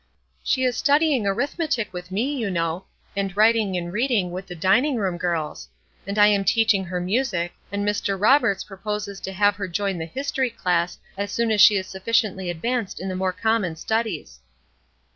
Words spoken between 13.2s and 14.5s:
common studies."